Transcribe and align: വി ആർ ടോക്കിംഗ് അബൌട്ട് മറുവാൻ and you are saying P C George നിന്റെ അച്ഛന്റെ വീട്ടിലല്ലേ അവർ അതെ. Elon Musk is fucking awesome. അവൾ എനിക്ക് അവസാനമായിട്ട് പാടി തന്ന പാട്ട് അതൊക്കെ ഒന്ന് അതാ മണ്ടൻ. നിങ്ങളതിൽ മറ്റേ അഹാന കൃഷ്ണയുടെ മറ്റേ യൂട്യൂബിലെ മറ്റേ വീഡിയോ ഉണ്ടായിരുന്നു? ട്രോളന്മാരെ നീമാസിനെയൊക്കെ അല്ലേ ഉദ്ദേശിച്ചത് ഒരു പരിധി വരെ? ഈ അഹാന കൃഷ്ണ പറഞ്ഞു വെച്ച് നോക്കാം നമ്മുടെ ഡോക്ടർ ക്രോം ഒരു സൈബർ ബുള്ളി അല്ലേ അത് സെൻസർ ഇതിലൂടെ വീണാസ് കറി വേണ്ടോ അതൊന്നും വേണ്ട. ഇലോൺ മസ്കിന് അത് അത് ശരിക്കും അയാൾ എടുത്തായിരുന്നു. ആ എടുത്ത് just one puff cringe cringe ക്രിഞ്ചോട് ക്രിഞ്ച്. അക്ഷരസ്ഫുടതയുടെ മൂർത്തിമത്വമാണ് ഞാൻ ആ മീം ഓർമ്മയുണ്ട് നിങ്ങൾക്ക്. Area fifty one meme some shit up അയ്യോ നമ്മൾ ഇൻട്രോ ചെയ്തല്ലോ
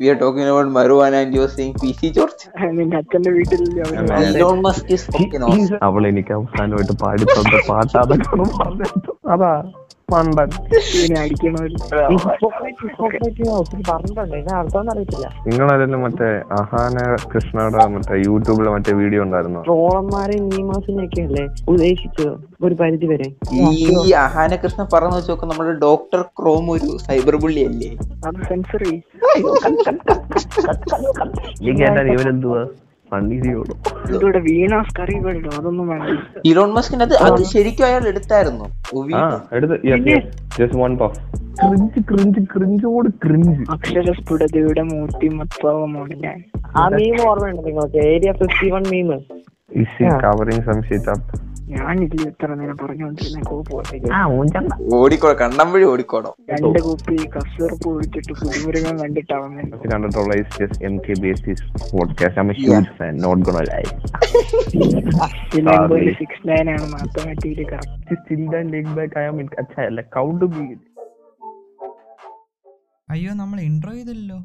വി 0.00 0.08
ആർ 0.08 0.16
ടോക്കിംഗ് 0.20 0.48
അബൌട്ട് 0.48 0.72
മറുവാൻ 0.74 1.12
and 1.16 1.36
you 1.36 1.42
are 1.42 1.50
saying 1.52 1.74
P 1.82 1.90
C 1.98 2.08
George 2.16 2.44
നിന്റെ 2.74 2.96
അച്ഛന്റെ 2.98 3.30
വീട്ടിലല്ലേ 3.36 3.82
അവർ 3.86 3.96
അതെ. 4.16 4.26
Elon 4.30 4.58
Musk 4.62 4.90
is 4.92 5.06
fucking 5.10 5.44
awesome. 5.46 5.80
അവൾ 5.86 6.02
എനിക്ക് 6.10 6.34
അവസാനമായിട്ട് 6.36 6.96
പാടി 7.02 7.26
തന്ന 7.32 7.60
പാട്ട് 7.68 7.96
അതൊക്കെ 8.02 8.30
ഒന്ന് 8.36 8.88
അതാ 9.28 9.52
മണ്ടൻ. 10.08 10.50
നിങ്ങളതിൽ 15.46 15.94
മറ്റേ 16.02 16.28
അഹാന 16.58 16.96
കൃഷ്ണയുടെ 17.32 17.86
മറ്റേ 17.94 18.16
യൂട്യൂബിലെ 18.26 18.70
മറ്റേ 18.74 18.92
വീഡിയോ 19.00 19.22
ഉണ്ടായിരുന്നു? 19.26 19.60
ട്രോളന്മാരെ 19.68 20.36
നീമാസിനെയൊക്കെ 20.46 21.22
അല്ലേ 21.28 21.44
ഉദ്ദേശിച്ചത് 21.72 22.30
ഒരു 22.66 22.74
പരിധി 22.82 23.08
വരെ? 23.12 23.28
ഈ 24.04 24.12
അഹാന 24.24 24.52
കൃഷ്ണ 24.64 24.86
പറഞ്ഞു 24.94 25.18
വെച്ച് 25.18 25.32
നോക്കാം 25.32 25.50
നമ്മുടെ 25.52 25.74
ഡോക്ടർ 25.86 26.22
ക്രോം 26.40 26.66
ഒരു 26.76 26.90
സൈബർ 27.06 27.36
ബുള്ളി 27.44 27.64
അല്ലേ 27.70 27.90
അത് 28.28 28.40
സെൻസർ 28.50 28.82
ഇതിലൂടെ 34.06 34.38
വീണാസ് 34.46 34.92
കറി 34.96 35.14
വേണ്ടോ 35.24 35.50
അതൊന്നും 35.58 35.86
വേണ്ട. 35.90 36.06
ഇലോൺ 36.50 36.70
മസ്കിന് 36.76 37.04
അത് 37.06 37.14
അത് 37.26 37.42
ശരിക്കും 37.52 37.84
അയാൾ 37.88 38.02
എടുത്തായിരുന്നു. 38.10 38.66
ആ 39.14 39.22
എടുത്ത് 39.52 39.76
just 40.58 40.78
one 40.78 40.94
puff 40.96 41.18
cringe 41.60 42.00
cringe 42.08 42.40
ക്രിഞ്ചോട് 42.52 43.08
ക്രിഞ്ച്. 43.24 43.62
അക്ഷരസ്ഫുടതയുടെ 43.70 44.82
മൂർത്തിമത്വമാണ് 44.82 46.14
ഞാൻ 46.24 46.38
ആ 46.76 46.84
മീം 46.96 47.16
ഓർമ്മയുണ്ട് 47.28 47.62
നിങ്ങൾക്ക്. 47.66 47.98
Area 48.12 48.32
fifty 48.32 48.68
one 48.70 48.84
meme 48.90 49.08
some 50.66 50.80
shit 50.88 51.10
up 51.14 51.38
അയ്യോ 73.08 73.32
നമ്മൾ 73.34 73.58
ഇൻട്രോ 73.60 73.92
ചെയ്തല്ലോ 73.92 74.38